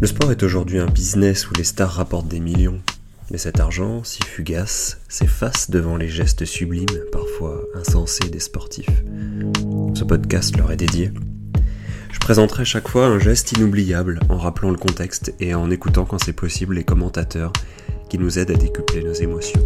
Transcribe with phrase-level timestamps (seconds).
[0.00, 2.80] Le sport est aujourd'hui un business où les stars rapportent des millions.
[3.32, 9.02] Mais cet argent, si fugace, s'efface devant les gestes sublimes, parfois insensés des sportifs.
[9.94, 11.10] Ce podcast leur est dédié.
[12.12, 16.22] Je présenterai chaque fois un geste inoubliable en rappelant le contexte et en écoutant quand
[16.22, 17.52] c'est possible les commentateurs
[18.08, 19.60] qui nous aident à décupler nos émotions.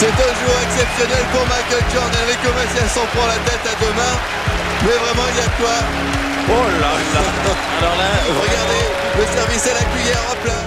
[0.00, 2.24] C'est un jour exceptionnel pour Michael Jordan.
[2.26, 4.16] Les commerciaux s'en prend la tête à deux mains.
[4.82, 5.76] Mais vraiment, il y a de quoi.
[6.48, 7.20] Oh là là
[7.80, 8.08] Alors là,
[8.40, 8.84] Regardez,
[9.18, 10.58] le service à la cuillère, hop là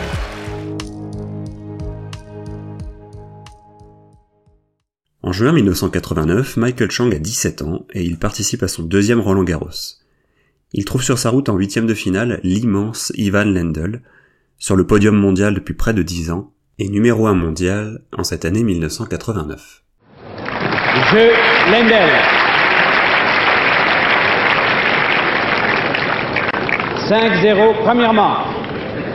[5.24, 9.44] En juin 1989, Michael Chang a 17 ans et il participe à son deuxième Roland
[9.44, 9.98] Garros.
[10.74, 14.04] Il trouve sur sa route en huitième de finale l'immense Ivan Lendl,
[14.60, 18.46] sur le podium mondial depuis près de 10 ans et numéro 1 mondial en cette
[18.46, 19.84] année 1989.
[21.12, 21.30] Jeu
[21.72, 21.94] Lendl.
[27.08, 28.38] 5-0, premièrement.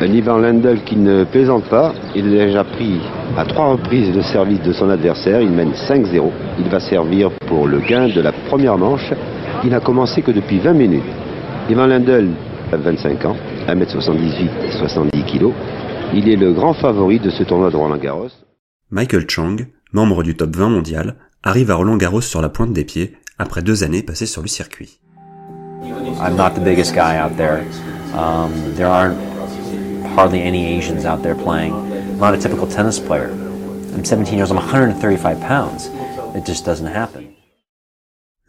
[0.01, 1.93] Un Ivan Lendl qui ne plaisante pas.
[2.15, 3.01] Il a déjà pris
[3.37, 5.41] à trois reprises le service de son adversaire.
[5.41, 6.31] Il mène 5-0.
[6.61, 9.13] Il va servir pour le gain de la première manche.
[9.65, 11.03] Il n'a commencé que depuis 20 minutes.
[11.69, 12.29] Ivan Lendl
[12.73, 15.53] a 25 ans, 1m78, 70 kg.
[16.15, 18.31] Il est le grand favori de ce tournoi de Roland Garros.
[18.91, 19.57] Michael Chang,
[19.93, 23.63] membre du top 20 mondial, arrive à Roland Garros sur la pointe des pieds après
[23.63, 25.01] deux années passées sur le circuit.
[26.21, 27.63] I'm not the biggest guy out there.
[28.15, 29.19] Um, there aren't
[30.17, 31.73] hardly any Asians out there playing.
[31.73, 33.31] I'm not a typical tennis player.
[33.95, 35.91] I'm 17 years, I'm 135 pounds.
[36.35, 37.35] It just doesn't happen.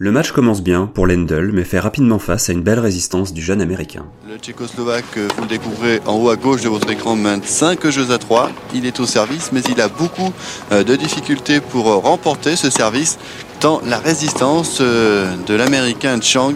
[0.01, 3.41] Le match commence bien pour Lendl, mais fait rapidement face à une belle résistance du
[3.41, 4.05] jeune américain.
[4.29, 8.09] Le Tchécoslovaque, vous le découvrez en haut à gauche de votre écran, mène 5 jeux
[8.11, 8.49] à 3.
[8.73, 10.31] Il est au service, mais il a beaucoup
[10.71, 13.19] euh, de difficultés pour euh, remporter ce service,
[13.59, 16.53] tant la résistance euh, de l'américain Chang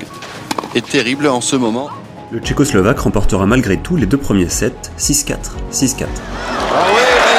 [0.74, 1.90] est terrible en ce moment.
[2.32, 5.36] Le Tchécoslovaque remportera malgré tout les deux premiers sets, 6-4,
[5.70, 6.06] 6-4.
[6.72, 7.33] Ah oui, magnifique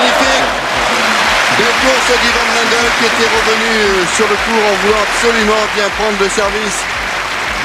[1.56, 5.88] Belle course d'Ivan Lendl qui était revenu euh, sur le court en voulant absolument bien
[5.96, 6.82] prendre le service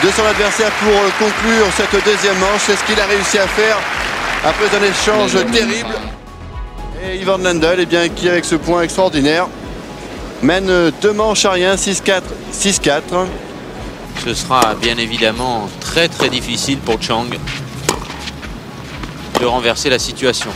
[0.03, 2.61] de son adversaire pour euh, conclure cette deuxième manche.
[2.67, 3.77] C'est ce qu'il a réussi à faire
[4.45, 5.95] après un échange terrible.
[7.03, 9.47] Et Ivan Lendl, eh bien, qui avec ce point extraordinaire,
[10.44, 12.21] mène euh, deux manches à rien, 6-4,
[12.53, 13.01] 6-4.
[14.23, 17.25] ce sera bien évidemment très très difficile pour Chang
[19.39, 20.51] de renverser la situation.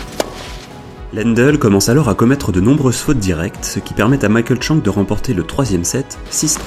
[1.14, 4.78] Lendl commence alors à commettre de nombreuses fautes directes, ce qui permet à Michael Chang
[4.78, 6.58] de remporter le troisième set 6-3.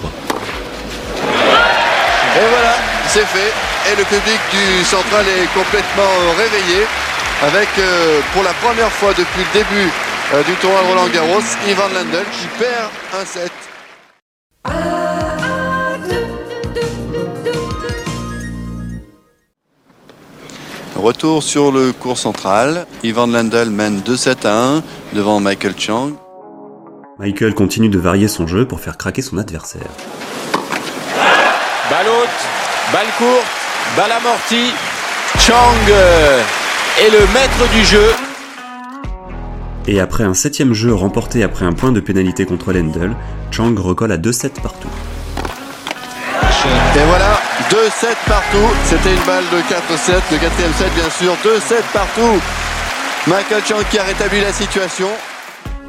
[1.17, 2.77] Et voilà,
[3.09, 3.53] c'est fait.
[3.91, 6.87] Et le public du Central est complètement euh, réveillé
[7.43, 9.91] avec, euh, pour la première fois depuis le début
[10.35, 12.91] euh, du tournoi Roland Garros, Ivan Lendl qui perd
[13.21, 13.51] un set.
[21.07, 22.85] Retour sur le cours central.
[23.05, 26.11] Ivan Lendl mène 2-7 à 1 devant Michael Chang.
[27.21, 29.87] Michael continue de varier son jeu pour faire craquer son adversaire.
[31.89, 33.47] Balle haute, balle courte,
[33.97, 34.73] balle amortie.
[35.39, 36.43] Chang euh,
[36.99, 38.11] est le maître du jeu.
[39.87, 43.15] Et après un septième jeu remporté après un point de pénalité contre Lendl,
[43.53, 44.89] Chang recolle à 2-7 partout.
[46.97, 47.41] Et voilà,
[47.71, 48.69] 2-7 partout.
[48.85, 51.33] C'était une balle de 4-7, le quatrième set bien sûr.
[51.45, 52.41] 2-7 partout.
[53.27, 55.09] Michael Chang qui a rétabli la situation.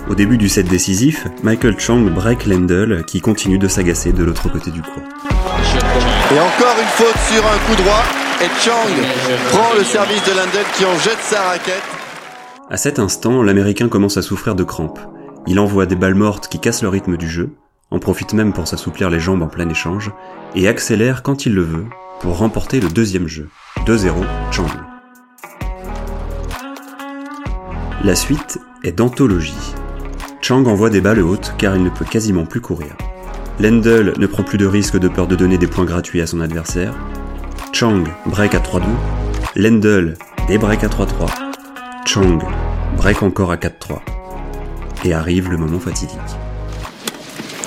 [0.10, 4.50] Au début du set décisif, Michael Chang break Lendl qui continue de s'agacer de l'autre
[4.50, 5.04] côté du court.
[6.34, 8.04] Et encore une faute sur un coup droit.
[8.42, 8.88] Et Chang
[9.50, 11.84] prend le service de Lendl qui en jette sa raquette.
[12.70, 15.00] À cet instant, l'Américain commence à souffrir de crampes.
[15.48, 17.56] Il envoie des balles mortes qui cassent le rythme du jeu,
[17.92, 20.12] en profite même pour s'assouplir les jambes en plein échange,
[20.56, 21.86] et accélère quand il le veut
[22.22, 23.50] pour remporter le deuxième jeu.
[23.86, 24.12] 2-0,
[24.52, 24.66] Chang.
[28.04, 29.74] La suite est d'anthologie.
[30.42, 32.96] Chang envoie des balles hautes car il ne peut quasiment plus courir.
[33.60, 36.42] Lendl ne prend plus de risque de peur de donner des points gratuits à son
[36.42, 36.94] adversaire.
[37.74, 38.84] Chang break à 3-2.
[39.56, 40.16] Lendl
[40.48, 41.28] débreak à 3-3.
[42.06, 42.40] Chang
[42.98, 44.00] break encore à 4-3.
[45.06, 46.18] Et arrive le moment fatidique.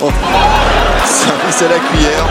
[0.02, 0.08] Oh,
[1.04, 2.24] service à la cuillère.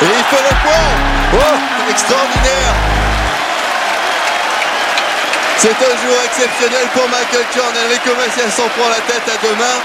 [0.00, 0.88] Et il fait le point.
[1.34, 2.72] Oh, extraordinaire.
[5.58, 7.84] C'est un jour exceptionnel pour Michael Jordan.
[7.90, 9.80] Les commerciaux s'en prend la tête à deux mains.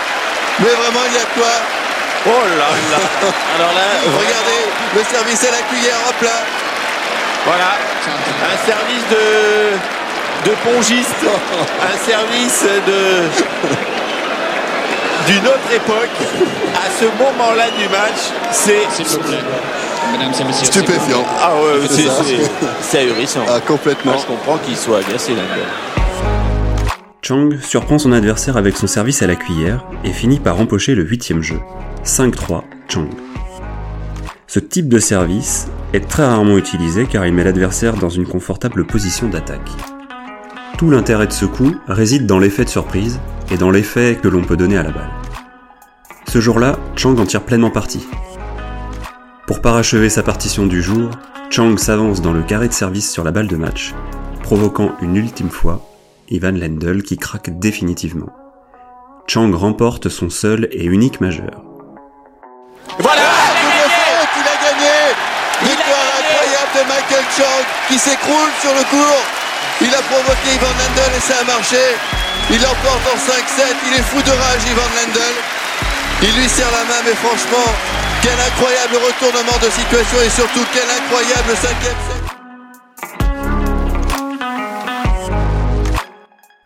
[0.59, 1.53] Mais vraiment, il y a de quoi.
[2.25, 2.71] Oh là là
[3.59, 4.63] Alors là, Regardez,
[4.95, 6.39] le service à la cuillère, hop là.
[7.45, 7.77] voilà,
[8.47, 11.23] un service de, de pongiste,
[11.83, 13.29] un service de...
[15.27, 16.18] d'une autre époque.
[16.75, 18.88] À ce moment-là du match, c'est
[20.65, 21.25] Stupéfiant.
[21.41, 21.88] ah ouais,
[22.81, 23.41] C'est ahurissant.
[23.47, 24.13] Ah, complètement.
[24.13, 25.65] Moi, je comprends qu'il soit agacé Lendl.
[27.21, 31.03] Chang surprend son adversaire avec son service à la cuillère et finit par empocher le
[31.03, 31.59] huitième jeu.
[32.06, 33.09] 5-3 Chang.
[34.47, 38.85] Ce type de service est très rarement utilisé car il met l'adversaire dans une confortable
[38.85, 39.69] position d'attaque.
[40.77, 43.19] Tout l'intérêt de ce coup réside dans l'effet de surprise
[43.51, 45.11] et dans l'effet que l'on peut donner à la balle.
[46.27, 48.05] Ce jour-là, Chang en tire pleinement parti.
[49.45, 51.11] Pour parachever sa partition du jour,
[51.49, 53.94] Chang s'avance dans le carré de service sur la balle de match,
[54.44, 55.81] provoquant une ultime fois
[56.29, 58.29] Ivan Lendl qui craque définitivement.
[59.27, 61.63] Chang remporte son seul et unique majeur.
[62.99, 63.21] Voilà
[64.35, 65.15] il a gagné
[65.61, 69.23] Victoire incroyable de Michael Chang qui s'écroule sur le court.
[69.81, 71.77] Il a provoqué Ivan Lendl et ça a marché.
[72.49, 73.75] Il l'emporte en 5-7.
[73.88, 75.35] Il est fou de rage, Ivan Lendl.
[76.21, 77.67] Il lui serre la main, mais franchement,
[78.21, 82.23] quel incroyable retournement de situation et surtout quel incroyable cinquième set.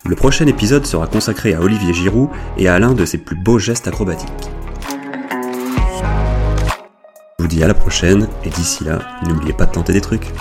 [0.05, 3.57] Le prochain épisode sera consacré à Olivier Giroud et à l'un de ses plus beaux
[3.57, 4.29] gestes acrobatiques.
[7.39, 10.31] Je vous dis à la prochaine et d'ici là, n'oubliez pas de tenter des trucs.